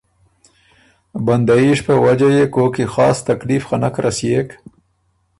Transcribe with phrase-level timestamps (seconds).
[1.25, 4.49] بندېئِشت په وجه يې کوک کی خاص تکلیف خه نک رسيېک۔